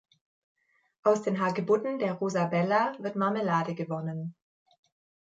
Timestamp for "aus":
1.03-1.21